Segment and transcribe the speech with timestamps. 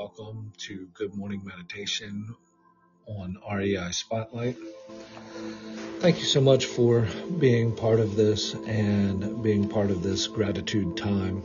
[0.00, 2.34] welcome to Good Morning Meditation
[3.04, 4.56] on REI Spotlight.
[5.98, 7.06] Thank you so much for
[7.38, 11.44] being part of this and being part of this gratitude time.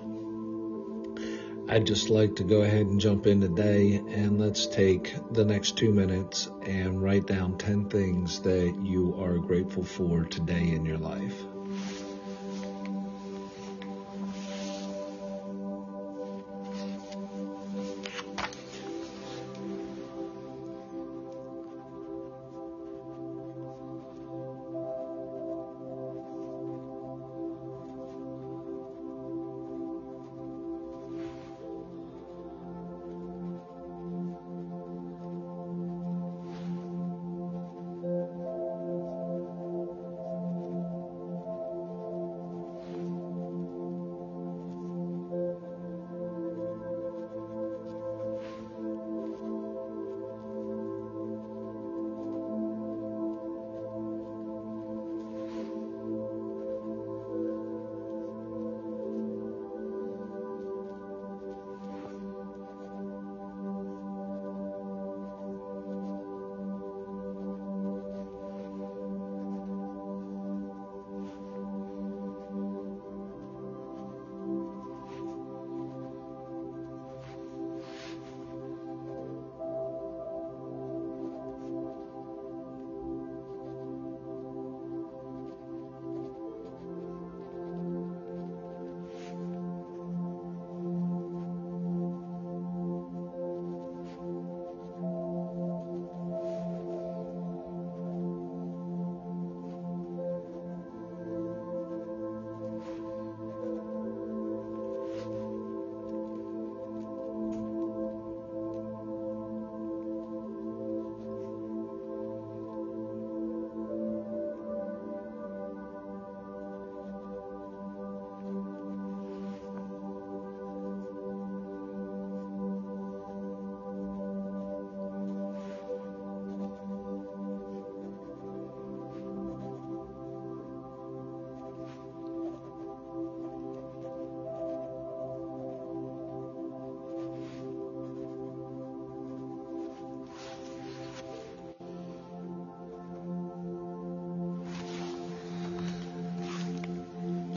[1.68, 5.76] I'd just like to go ahead and jump in today and let's take the next
[5.78, 10.98] two minutes and write down 10 things that you are grateful for today in your
[10.98, 11.44] life.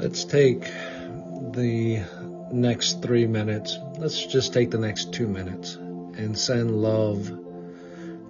[0.08, 2.02] Let's take the
[2.50, 3.76] next three minutes.
[3.98, 7.26] Let's just take the next two minutes and send love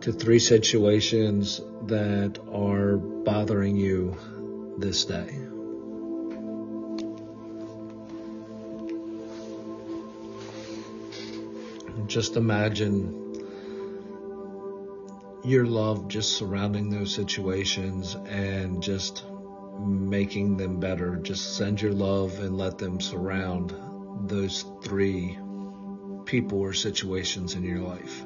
[0.01, 4.17] to three situations that are bothering you
[4.77, 5.29] this day.
[12.09, 13.47] Just imagine
[15.45, 19.25] your love just surrounding those situations and just
[19.79, 21.17] making them better.
[21.17, 23.75] Just send your love and let them surround
[24.29, 25.39] those three
[26.25, 28.25] people or situations in your life.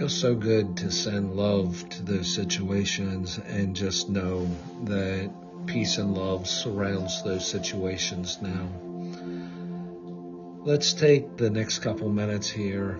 [0.00, 4.48] Feels so good to send love to those situations and just know
[4.84, 5.30] that
[5.66, 8.66] peace and love surrounds those situations now.
[10.64, 12.98] Let's take the next couple minutes here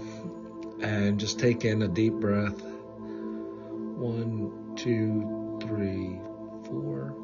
[0.83, 2.61] and just take in a deep breath.
[2.61, 6.21] One, two, three,
[6.67, 7.15] four.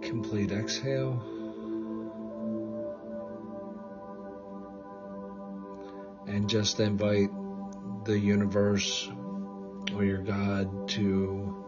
[0.00, 1.20] Complete exhale.
[6.28, 7.30] And just invite
[8.04, 9.10] the universe
[9.94, 11.64] or your God to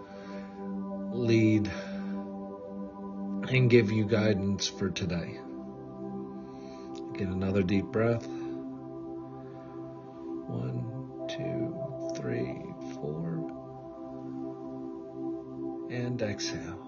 [1.12, 1.70] lead
[3.48, 5.40] and give you guidance for today.
[7.14, 8.26] Get another deep breath.
[10.46, 11.74] One, two,
[12.20, 12.62] three,
[12.94, 13.52] four.
[15.90, 16.85] And exhale.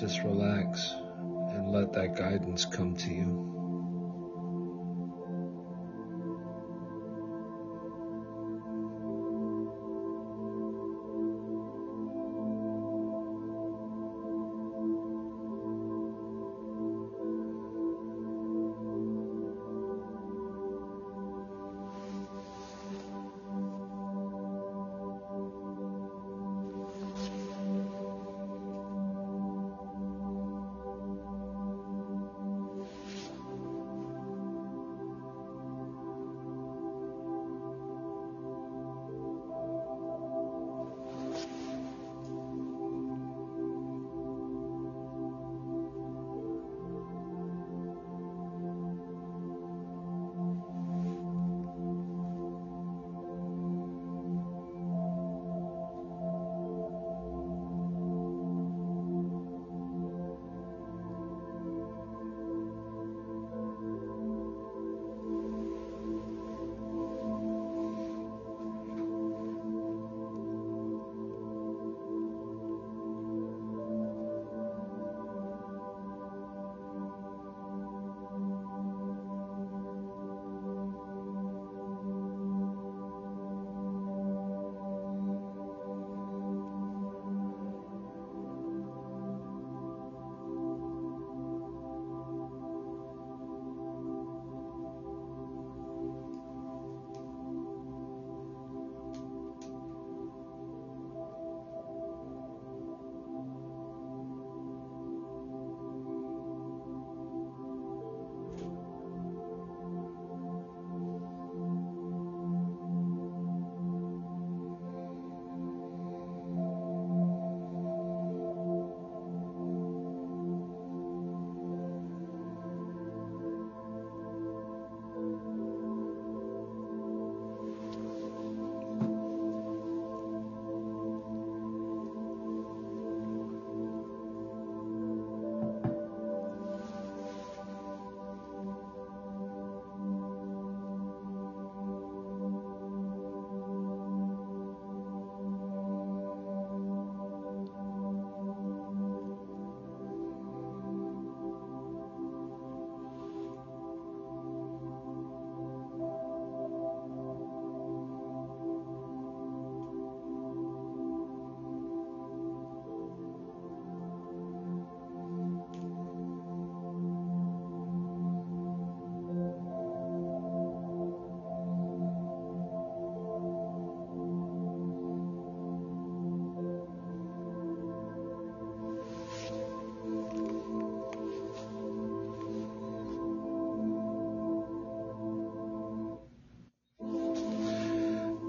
[0.00, 0.94] Just relax
[1.50, 3.59] and let that guidance come to you.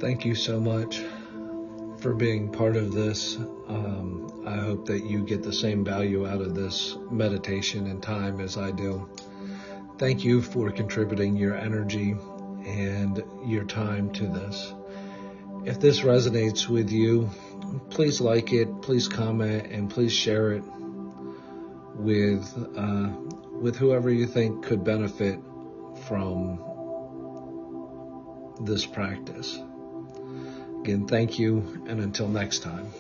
[0.01, 0.99] Thank you so much
[1.99, 3.35] for being part of this.
[3.35, 8.39] Um, I hope that you get the same value out of this meditation and time
[8.39, 9.07] as I do.
[9.99, 12.15] Thank you for contributing your energy
[12.65, 14.73] and your time to this.
[15.65, 17.29] If this resonates with you,
[17.91, 20.63] please like it, please comment, and please share it
[21.93, 23.09] with uh,
[23.53, 25.39] with whoever you think could benefit
[26.07, 26.59] from
[28.61, 29.61] this practice.
[30.83, 32.93] Again, thank you, and until next time.